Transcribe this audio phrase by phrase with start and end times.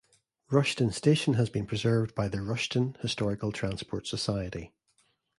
[0.49, 4.73] Rushden station has been preserved by the Rushden Historical Transport Society.